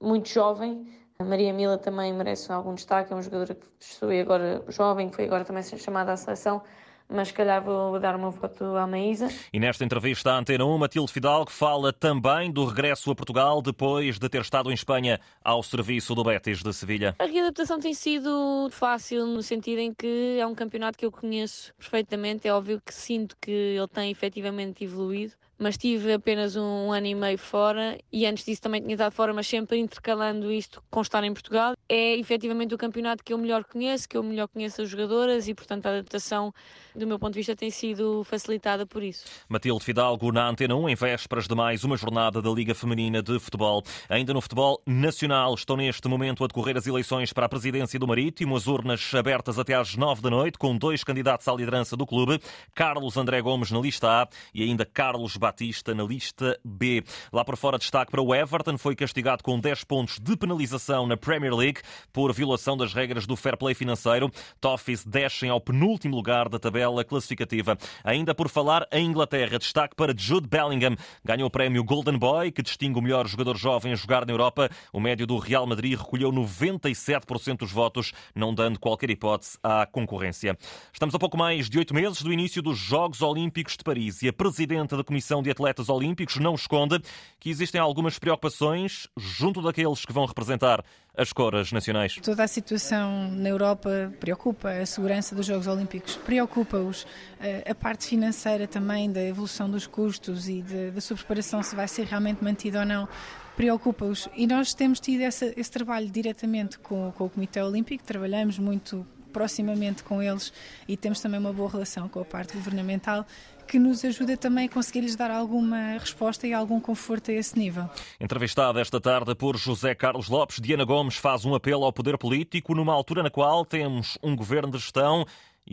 muito 0.00 0.28
jovem, 0.28 0.88
a 1.18 1.24
Maria 1.24 1.52
Mila 1.52 1.76
também 1.76 2.12
merece 2.12 2.52
algum 2.52 2.72
destaque, 2.72 3.12
é 3.12 3.16
uma 3.16 3.22
jogadora 3.22 3.52
que 3.52 3.66
foi 3.80 4.20
agora 4.20 4.62
jovem, 4.68 5.10
que 5.10 5.16
foi 5.16 5.24
agora 5.24 5.44
também 5.44 5.64
chamada 5.64 6.12
à 6.12 6.16
seleção 6.16 6.62
mas 7.10 7.28
se 7.28 7.34
calhar 7.34 7.62
vou 7.62 7.98
dar 7.98 8.14
uma 8.16 8.30
foto 8.30 8.64
à 8.76 8.86
Maísa. 8.86 9.28
E 9.52 9.58
nesta 9.58 9.84
entrevista 9.84 10.32
à 10.32 10.38
Antena 10.38 10.64
1, 10.64 10.78
Matilde 10.78 11.12
Fidalgo 11.12 11.50
fala 11.50 11.92
também 11.92 12.50
do 12.50 12.64
regresso 12.64 13.10
a 13.10 13.14
Portugal 13.14 13.60
depois 13.60 14.18
de 14.18 14.28
ter 14.28 14.40
estado 14.40 14.70
em 14.70 14.74
Espanha 14.74 15.20
ao 15.42 15.62
serviço 15.62 16.14
do 16.14 16.22
Betis 16.22 16.62
de 16.62 16.72
Sevilha. 16.72 17.16
A 17.18 17.24
readaptação 17.24 17.80
tem 17.80 17.92
sido 17.92 18.68
fácil 18.70 19.26
no 19.26 19.42
sentido 19.42 19.80
em 19.80 19.92
que 19.92 20.38
é 20.40 20.46
um 20.46 20.54
campeonato 20.54 20.96
que 20.96 21.04
eu 21.04 21.12
conheço 21.12 21.74
perfeitamente. 21.76 22.46
É 22.46 22.52
óbvio 22.52 22.80
que 22.84 22.94
sinto 22.94 23.36
que 23.40 23.50
ele 23.50 23.88
tem 23.88 24.10
efetivamente 24.10 24.84
evoluído 24.84 25.32
mas 25.60 25.76
tive 25.76 26.14
apenas 26.14 26.56
um 26.56 26.90
ano 26.90 27.06
e 27.06 27.14
meio 27.14 27.36
fora 27.36 27.98
e 28.10 28.24
antes 28.24 28.46
disso 28.46 28.62
também 28.62 28.80
tinha 28.80 28.94
estado 28.94 29.12
fora, 29.12 29.34
mas 29.34 29.46
sempre 29.46 29.78
intercalando 29.78 30.50
isto 30.50 30.82
com 30.90 31.02
estar 31.02 31.22
em 31.22 31.32
Portugal. 31.34 31.74
É 31.86 32.16
efetivamente 32.16 32.74
o 32.74 32.78
campeonato 32.78 33.22
que 33.22 33.32
eu 33.32 33.36
melhor 33.36 33.64
conheço, 33.64 34.08
que 34.08 34.16
eu 34.16 34.22
melhor 34.22 34.48
conheço 34.48 34.80
as 34.80 34.88
jogadoras 34.88 35.48
e, 35.48 35.54
portanto, 35.54 35.84
a 35.84 35.90
adaptação, 35.90 36.52
do 36.96 37.06
meu 37.06 37.18
ponto 37.18 37.34
de 37.34 37.40
vista, 37.40 37.54
tem 37.54 37.70
sido 37.70 38.24
facilitada 38.24 38.86
por 38.86 39.02
isso. 39.02 39.26
Matilde 39.50 39.84
Fidalgo 39.84 40.32
na 40.32 40.48
Antena 40.48 40.74
1, 40.74 40.88
em 40.88 40.94
vésperas 40.94 41.46
de 41.46 41.54
mais 41.54 41.84
uma 41.84 41.96
jornada 41.96 42.40
da 42.40 42.50
Liga 42.50 42.74
Feminina 42.74 43.22
de 43.22 43.38
Futebol. 43.38 43.82
Ainda 44.08 44.32
no 44.32 44.40
futebol 44.40 44.80
nacional, 44.86 45.54
estão 45.54 45.76
neste 45.76 46.08
momento 46.08 46.42
a 46.42 46.46
decorrer 46.46 46.78
as 46.78 46.86
eleições 46.86 47.34
para 47.34 47.44
a 47.44 47.48
presidência 47.50 47.98
do 47.98 48.08
Marítimo, 48.08 48.56
as 48.56 48.66
urnas 48.66 49.14
abertas 49.14 49.58
até 49.58 49.74
às 49.74 49.94
nove 49.94 50.22
da 50.22 50.30
noite, 50.30 50.56
com 50.56 50.74
dois 50.74 51.04
candidatos 51.04 51.46
à 51.46 51.52
liderança 51.52 51.98
do 51.98 52.06
clube, 52.06 52.40
Carlos 52.74 53.18
André 53.18 53.42
Gomes 53.42 53.70
na 53.70 53.78
lista 53.78 54.08
A 54.08 54.28
e 54.54 54.62
ainda 54.62 54.86
Carlos 54.86 55.36
Batista 55.36 55.49
Batista 55.50 55.92
na 55.92 56.04
lista 56.04 56.56
B. 56.64 57.02
Lá 57.32 57.44
por 57.44 57.56
fora, 57.56 57.76
destaque 57.76 58.12
para 58.12 58.22
o 58.22 58.32
Everton, 58.32 58.78
foi 58.78 58.94
castigado 58.94 59.42
com 59.42 59.58
10 59.58 59.82
pontos 59.82 60.20
de 60.20 60.36
penalização 60.36 61.08
na 61.08 61.16
Premier 61.16 61.52
League 61.52 61.80
por 62.12 62.32
violação 62.32 62.76
das 62.76 62.94
regras 62.94 63.26
do 63.26 63.34
fair 63.34 63.56
play 63.56 63.74
financeiro. 63.74 64.30
Toffees 64.60 65.04
descem 65.04 65.50
ao 65.50 65.60
penúltimo 65.60 66.14
lugar 66.14 66.48
da 66.48 66.60
tabela 66.60 67.04
classificativa. 67.04 67.76
Ainda 68.04 68.32
por 68.32 68.48
falar 68.48 68.86
em 68.92 69.06
Inglaterra, 69.06 69.58
destaque 69.58 69.96
para 69.96 70.14
Jude 70.16 70.46
Bellingham. 70.46 70.94
Ganhou 71.24 71.48
o 71.48 71.50
prémio 71.50 71.82
Golden 71.82 72.16
Boy, 72.16 72.52
que 72.52 72.62
distingue 72.62 73.00
o 73.00 73.02
melhor 73.02 73.26
jogador 73.26 73.56
jovem 73.56 73.92
a 73.92 73.96
jogar 73.96 74.24
na 74.24 74.32
Europa. 74.32 74.70
O 74.92 75.00
médio 75.00 75.26
do 75.26 75.36
Real 75.36 75.66
Madrid 75.66 75.98
recolheu 75.98 76.30
97% 76.30 77.58
dos 77.58 77.72
votos, 77.72 78.12
não 78.36 78.54
dando 78.54 78.78
qualquer 78.78 79.10
hipótese 79.10 79.58
à 79.64 79.84
concorrência. 79.84 80.56
Estamos 80.92 81.14
a 81.14 81.18
pouco 81.18 81.36
mais 81.36 81.68
de 81.68 81.76
oito 81.76 81.92
meses 81.92 82.22
do 82.22 82.32
início 82.32 82.62
dos 82.62 82.78
Jogos 82.78 83.20
Olímpicos 83.20 83.76
de 83.76 83.82
Paris 83.82 84.22
e 84.22 84.28
a 84.28 84.32
presidenta 84.32 84.96
da 84.96 85.04
Comissão 85.04 85.39
de 85.42 85.50
Atletas 85.50 85.88
Olímpicos 85.88 86.36
não 86.36 86.54
esconde 86.54 87.00
que 87.38 87.50
existem 87.50 87.80
algumas 87.80 88.18
preocupações 88.18 89.08
junto 89.16 89.62
daqueles 89.62 90.04
que 90.04 90.12
vão 90.12 90.26
representar 90.26 90.84
as 91.16 91.32
cores 91.32 91.72
nacionais. 91.72 92.16
Toda 92.22 92.44
a 92.44 92.48
situação 92.48 93.30
na 93.32 93.48
Europa 93.48 94.12
preocupa, 94.20 94.70
a 94.70 94.86
segurança 94.86 95.34
dos 95.34 95.46
Jogos 95.46 95.66
Olímpicos 95.66 96.16
preocupa-os, 96.16 97.06
eh, 97.40 97.64
a 97.68 97.74
parte 97.74 98.06
financeira 98.06 98.66
também 98.66 99.10
da 99.10 99.22
evolução 99.22 99.70
dos 99.70 99.86
custos 99.86 100.48
e 100.48 100.62
da 100.94 101.00
sua 101.00 101.16
preparação, 101.16 101.62
se 101.62 101.74
vai 101.74 101.88
ser 101.88 102.06
realmente 102.06 102.42
mantida 102.42 102.80
ou 102.80 102.86
não, 102.86 103.08
preocupa-os. 103.56 104.28
E 104.34 104.46
nós 104.46 104.72
temos 104.72 105.00
tido 105.00 105.20
essa, 105.22 105.52
esse 105.56 105.70
trabalho 105.70 106.08
diretamente 106.08 106.78
com, 106.78 107.12
com 107.12 107.24
o 107.26 107.30
Comitê 107.30 107.60
Olímpico, 107.60 108.02
trabalhamos 108.04 108.58
muito 108.58 109.06
proximamente 109.30 110.02
com 110.02 110.22
eles 110.22 110.52
e 110.86 110.96
temos 110.96 111.20
também 111.20 111.40
uma 111.40 111.52
boa 111.52 111.70
relação 111.70 112.08
com 112.08 112.20
a 112.20 112.24
parte 112.24 112.54
governamental 112.54 113.26
que 113.70 113.78
nos 113.78 114.04
ajuda 114.04 114.36
também 114.36 114.66
a 114.66 114.68
conseguir-lhes 114.68 115.14
dar 115.14 115.30
alguma 115.30 115.92
resposta 115.92 116.44
e 116.44 116.52
algum 116.52 116.80
conforto 116.80 117.30
a 117.30 117.34
esse 117.34 117.56
nível. 117.56 117.88
Entrevistada 118.20 118.80
esta 118.80 119.00
tarde 119.00 119.32
por 119.36 119.56
José 119.56 119.94
Carlos 119.94 120.28
Lopes, 120.28 120.58
Diana 120.60 120.84
Gomes 120.84 121.14
faz 121.14 121.44
um 121.44 121.54
apelo 121.54 121.84
ao 121.84 121.92
poder 121.92 122.18
político 122.18 122.74
numa 122.74 122.92
altura 122.92 123.22
na 123.22 123.30
qual 123.30 123.64
temos 123.64 124.18
um 124.20 124.34
governo 124.34 124.72
de 124.72 124.78
gestão 124.78 125.24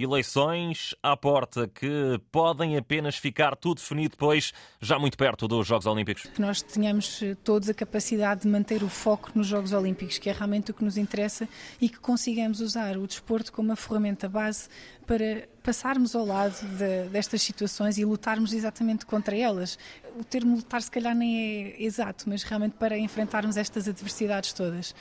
eleições 0.04 0.94
à 1.02 1.18
porta 1.18 1.68
que 1.68 2.22
podem 2.32 2.78
apenas 2.78 3.16
ficar 3.16 3.56
tudo 3.56 3.78
definido 3.78 4.12
depois, 4.12 4.54
já 4.80 5.00
muito 5.00 5.18
perto 5.18 5.48
dos 5.48 5.66
Jogos 5.66 5.88
Olímpicos. 5.88 6.24
Que 6.24 6.40
nós 6.40 6.62
tenhamos 6.62 7.22
eh, 7.24 7.36
todos 7.44 7.68
a 7.68 7.74
capacidade 7.74 8.42
de 8.42 8.48
manter 8.48 8.84
o 8.84 8.90
foco 8.90 9.32
nos 9.34 9.48
Jogos 9.48 9.74
Olímpicos, 9.74 10.20
que 10.20 10.30
é 10.30 10.34
realmente 10.34 10.70
o 10.70 10.74
que 10.74 10.84
nos 10.84 10.98
interessa, 10.98 11.50
e 11.82 11.90
que 11.90 12.00
consigamos 12.00 12.62
usar 12.62 12.96
o 12.96 13.08
desporto 13.08 13.52
como 13.52 13.70
uma 13.70 13.76
ferramenta 13.76 14.30
base 14.30 14.70
para 15.08 15.48
passarmos 15.64 16.16
ao 16.16 16.26
lado 16.26 16.56
de, 16.78 17.10
destas 17.10 17.42
situações 17.42 17.98
e 17.98 18.06
lutarmos 18.06 18.54
exatamente 18.54 19.06
contra 19.06 19.36
elas. 19.36 19.80
O 20.20 20.24
termo 20.24 20.58
lutar, 20.58 20.82
se 20.82 20.92
calhar, 20.92 21.16
nem 21.16 21.40
é 21.40 21.84
exato, 21.84 22.26
mas 22.28 22.44
realmente 22.44 22.74
para 22.74 22.98
enfrentarmos 22.98 23.58
estas 23.58 23.88
adversidades 23.88 24.54
todas. 24.54 24.94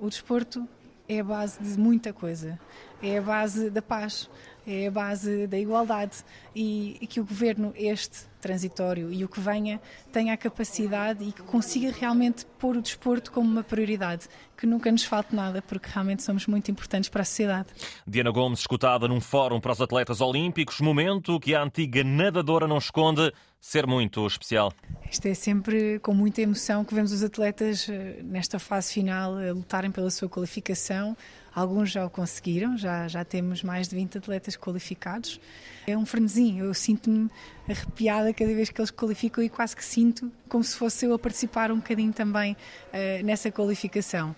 O 0.00 0.08
desporto 0.10 0.68
é 1.08 1.20
a 1.20 1.24
base 1.24 1.62
de 1.62 1.78
muita 1.78 2.12
coisa. 2.12 2.58
É 3.02 3.18
a 3.18 3.22
base 3.22 3.70
da 3.70 3.82
paz, 3.82 4.28
é 4.66 4.88
a 4.88 4.90
base 4.90 5.46
da 5.46 5.58
igualdade 5.58 6.24
e, 6.54 6.96
e, 7.00 7.06
que 7.06 7.20
o 7.20 7.24
governo, 7.24 7.72
este 7.76 8.26
transitório 8.40 9.12
e 9.12 9.24
o 9.24 9.28
que 9.28 9.40
venha, 9.40 9.80
tenha 10.12 10.32
a 10.34 10.36
capacidade 10.36 11.24
e 11.24 11.32
que 11.32 11.42
consiga 11.42 11.92
realmente 11.92 12.44
pôr 12.58 12.76
o 12.76 12.82
desporto 12.82 13.30
como 13.32 13.48
uma 13.48 13.62
prioridade, 13.62 14.28
que 14.56 14.66
nunca 14.66 14.90
nos 14.90 15.04
falte 15.04 15.34
nada, 15.34 15.62
porque 15.62 15.88
realmente 15.92 16.22
somos 16.22 16.46
muito 16.46 16.70
importantes 16.70 17.08
para 17.08 17.22
a 17.22 17.24
sociedade. 17.24 17.68
Diana 18.06 18.30
Gomes, 18.30 18.60
escutada 18.60 19.06
num 19.08 19.20
fórum 19.20 19.60
para 19.60 19.72
os 19.72 19.80
atletas 19.80 20.20
olímpicos, 20.20 20.80
momento 20.80 21.38
que 21.40 21.54
a 21.54 21.62
antiga 21.62 22.02
nadadora 22.04 22.66
não 22.66 22.78
esconde 22.78 23.32
ser 23.60 23.86
muito 23.86 24.26
especial. 24.26 24.72
Isto 25.10 25.26
é 25.26 25.34
sempre 25.34 25.98
com 26.00 26.14
muita 26.14 26.40
emoção 26.40 26.84
que 26.84 26.94
vemos 26.94 27.12
os 27.12 27.22
atletas 27.22 27.88
eh, 27.88 28.20
nesta 28.22 28.58
fase 28.58 28.92
final 28.92 29.34
lutarem 29.52 29.90
pela 29.90 30.10
sua 30.10 30.28
qualificação. 30.28 31.16
Alguns 31.56 31.90
já 31.90 32.04
o 32.04 32.10
conseguiram, 32.10 32.76
já, 32.76 33.08
já 33.08 33.24
temos 33.24 33.62
mais 33.62 33.88
de 33.88 33.96
20 33.96 34.18
atletas 34.18 34.58
qualificados. 34.58 35.40
É 35.86 35.96
um 35.96 36.04
frenesim, 36.04 36.60
eu 36.60 36.74
sinto-me 36.74 37.30
arrepiada 37.66 38.34
cada 38.34 38.54
vez 38.54 38.68
que 38.68 38.78
eles 38.78 38.90
qualificam 38.90 39.42
e 39.42 39.48
quase 39.48 39.74
que 39.74 39.82
sinto 39.82 40.30
como 40.50 40.62
se 40.62 40.76
fosse 40.76 41.06
eu 41.06 41.14
a 41.14 41.18
participar 41.18 41.72
um 41.72 41.76
bocadinho 41.76 42.12
também 42.12 42.52
uh, 42.52 43.24
nessa 43.24 43.50
qualificação. 43.50 44.36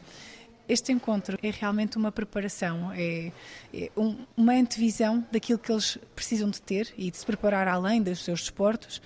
Este 0.69 0.93
encontro 0.93 1.39
é 1.43 1.51
realmente 1.51 1.97
uma 1.97 2.13
preparação, 2.13 2.93
é, 2.93 3.33
é 3.73 3.91
um, 3.97 4.17
uma 4.37 4.53
antevisão 4.53 5.27
daquilo 5.33 5.59
que 5.59 5.73
eles 5.73 5.97
precisam 6.15 6.51
de 6.51 6.61
ter 6.61 6.93
e 6.97 7.11
de 7.11 7.17
se 7.17 7.25
preparar 7.25 7.67
além 7.67 8.03
dos 8.03 8.23
seus 8.23 8.41
desportos 8.41 9.01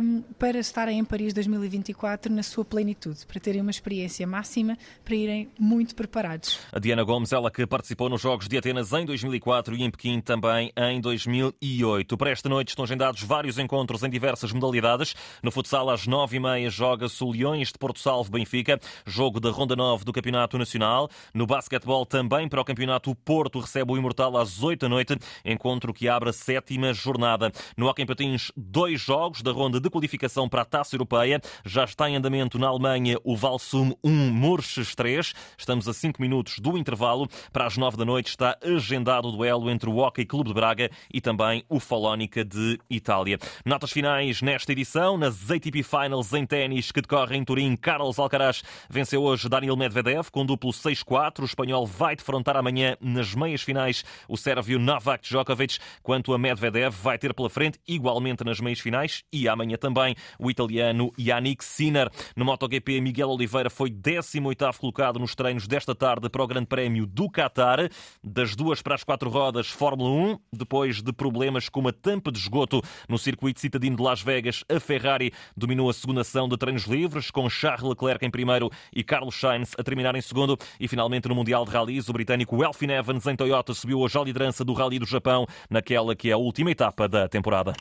um, 0.00 0.22
para 0.38 0.58
estarem 0.58 0.98
em 1.00 1.04
Paris 1.04 1.34
2024 1.34 2.32
na 2.32 2.42
sua 2.42 2.64
plenitude, 2.64 3.26
para 3.26 3.40
terem 3.40 3.60
uma 3.60 3.70
experiência 3.70 4.26
máxima, 4.26 4.78
para 5.04 5.16
irem 5.16 5.50
muito 5.58 5.94
preparados. 5.96 6.60
A 6.70 6.78
Diana 6.78 7.02
Gomes, 7.02 7.32
ela 7.32 7.50
que 7.50 7.66
participou 7.66 8.08
nos 8.08 8.20
Jogos 8.20 8.46
de 8.46 8.56
Atenas 8.56 8.92
em 8.92 9.04
2004 9.04 9.74
e 9.74 9.82
em 9.82 9.90
Pequim 9.90 10.20
também 10.20 10.72
em 10.76 11.00
2008. 11.00 12.16
Para 12.16 12.30
esta 12.30 12.48
noite 12.48 12.68
estão 12.68 12.84
agendados 12.84 13.22
vários 13.22 13.58
encontros 13.58 14.04
em 14.04 14.10
diversas 14.10 14.52
modalidades. 14.52 15.16
No 15.42 15.50
futsal, 15.50 15.90
às 15.90 16.06
nove 16.06 16.36
e 16.36 16.40
meia, 16.40 16.70
joga-se 16.70 17.24
o 17.24 17.32
Leões 17.32 17.68
de 17.68 17.78
Porto 17.78 17.98
Salvo 17.98 18.30
Benfica, 18.30 18.78
jogo 19.04 19.40
da 19.40 19.50
Ronda 19.50 19.74
9 19.74 20.04
do 20.04 20.12
Campeonato 20.12 20.56
Nacional. 20.56 20.91
No 21.32 21.46
basquetebol, 21.46 22.04
também 22.04 22.48
para 22.48 22.60
o 22.60 22.64
campeonato, 22.64 23.10
o 23.10 23.14
Porto 23.14 23.60
recebe 23.60 23.92
o 23.92 23.96
Imortal 23.96 24.36
às 24.36 24.62
8 24.62 24.80
da 24.80 24.88
noite, 24.88 25.16
encontro 25.44 25.92
que 25.92 26.08
abre 26.08 26.30
a 26.30 26.32
sétima 26.32 26.92
jornada. 26.92 27.52
No 27.76 27.88
Hockey 27.88 28.04
Patins, 28.04 28.52
dois 28.56 29.00
jogos 29.00 29.42
da 29.42 29.52
ronda 29.52 29.80
de 29.80 29.88
qualificação 29.88 30.48
para 30.48 30.62
a 30.62 30.64
Taça 30.64 30.94
Europeia. 30.94 31.40
Já 31.64 31.84
está 31.84 32.08
em 32.08 32.16
andamento 32.16 32.58
na 32.58 32.68
Alemanha 32.68 33.18
o 33.24 33.36
Valsum 33.36 33.92
1, 34.02 34.10
Murches 34.10 34.94
3. 34.94 35.32
Estamos 35.56 35.88
a 35.88 35.92
5 35.92 36.20
minutos 36.20 36.58
do 36.58 36.76
intervalo. 36.76 37.28
Para 37.52 37.66
as 37.66 37.76
9 37.76 37.96
da 37.96 38.04
noite 38.04 38.28
está 38.28 38.56
agendado 38.62 39.28
o 39.28 39.32
duelo 39.32 39.70
entre 39.70 39.88
o 39.88 39.96
Hockey 39.98 40.24
Clube 40.24 40.48
de 40.48 40.54
Braga 40.54 40.90
e 41.12 41.20
também 41.20 41.64
o 41.68 41.80
Falónica 41.80 42.44
de 42.44 42.78
Itália. 42.90 43.38
Notas 43.64 43.90
finais 43.90 44.42
nesta 44.42 44.72
edição, 44.72 45.16
nas 45.16 45.50
ATP 45.50 45.82
Finals 45.82 46.32
em 46.32 46.46
ténis 46.46 46.90
que 46.90 47.00
decorre 47.00 47.36
em 47.36 47.44
Turim, 47.44 47.76
Carlos 47.76 48.18
Alcaraz 48.18 48.62
venceu 48.88 49.22
hoje 49.22 49.48
Daniel 49.48 49.76
Medvedev 49.76 50.30
com 50.30 50.44
duplo 50.44 50.72
6-4. 50.82 51.40
O 51.40 51.44
espanhol 51.44 51.86
vai 51.86 52.16
defrontar 52.16 52.56
amanhã 52.56 52.96
nas 53.00 53.34
meias 53.34 53.62
finais 53.62 54.04
o 54.28 54.36
sérvio 54.36 54.78
Novak 54.78 55.26
Djokovic, 55.26 55.78
quanto 56.02 56.32
a 56.32 56.38
Medvedev 56.38 56.94
vai 57.02 57.18
ter 57.18 57.34
pela 57.34 57.50
frente, 57.50 57.78
igualmente 57.86 58.44
nas 58.44 58.60
meias 58.60 58.80
finais, 58.80 59.22
e 59.32 59.48
amanhã 59.48 59.76
também, 59.76 60.14
o 60.38 60.50
italiano 60.50 61.12
Yannick 61.18 61.64
Sinner. 61.64 62.10
No 62.36 62.44
MotoGP, 62.44 63.00
Miguel 63.00 63.30
Oliveira 63.30 63.70
foi 63.70 63.90
18º 63.90 64.78
colocado 64.78 65.18
nos 65.18 65.34
treinos 65.34 65.66
desta 65.66 65.94
tarde 65.94 66.28
para 66.28 66.42
o 66.42 66.46
Grande 66.46 66.66
Prémio 66.66 67.06
do 67.06 67.30
Qatar. 67.30 67.88
Das 68.22 68.56
duas 68.56 68.82
para 68.82 68.94
as 68.94 69.04
quatro 69.04 69.30
rodas, 69.30 69.68
Fórmula 69.68 70.10
1, 70.10 70.38
depois 70.52 71.02
de 71.02 71.12
problemas 71.12 71.68
com 71.68 71.80
uma 71.80 71.92
tampa 71.92 72.30
de 72.32 72.38
esgoto 72.38 72.82
no 73.08 73.18
circuito 73.18 73.60
citadino 73.60 73.96
de 73.96 74.02
Las 74.02 74.22
Vegas, 74.22 74.64
a 74.68 74.80
Ferrari 74.80 75.32
dominou 75.56 75.88
a 75.88 75.92
segunda 75.92 76.22
ação 76.22 76.48
de 76.48 76.56
treinos 76.56 76.84
livres, 76.84 77.30
com 77.30 77.48
Charles 77.48 77.88
Leclerc 77.88 78.24
em 78.24 78.30
primeiro 78.30 78.70
e 78.92 79.02
Carlos 79.04 79.38
Sainz 79.38 79.72
a 79.78 79.82
terminar 79.82 80.14
em 80.14 80.20
segundo. 80.20 80.58
E 80.78 80.88
finalmente 80.88 81.28
no 81.28 81.34
Mundial 81.34 81.64
de 81.64 81.70
Rallys, 81.70 82.08
o 82.08 82.12
britânico 82.12 82.62
Elfin 82.62 82.90
Evans 82.90 83.26
em 83.26 83.36
Toyota 83.36 83.74
subiu 83.74 84.00
hoje 84.00 84.18
à 84.18 84.22
liderança 84.22 84.64
do 84.64 84.72
Rally 84.72 84.98
do 84.98 85.06
Japão, 85.06 85.46
naquela 85.68 86.14
que 86.14 86.30
é 86.30 86.32
a 86.32 86.38
última 86.38 86.70
etapa 86.70 87.08
da 87.08 87.28
temporada. 87.28 87.72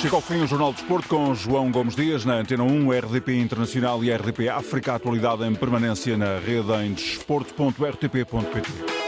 Chega 0.00 0.14
ao 0.14 0.20
fim 0.20 0.42
o 0.42 0.46
Jornal 0.46 0.72
do 0.72 0.76
Desporto 0.76 1.08
com 1.08 1.34
João 1.34 1.70
Gomes 1.70 1.96
Dias 1.96 2.24
na 2.24 2.34
Antena 2.34 2.62
1, 2.62 2.90
RDP 2.90 3.40
Internacional 3.40 4.04
e 4.04 4.12
RDP 4.12 4.50
África. 4.50 4.94
Atualidade 4.94 5.42
em 5.44 5.54
permanência 5.54 6.16
na 6.18 6.38
rede 6.38 6.70
em 6.84 6.92
desporto.rtp.pt. 6.92 9.05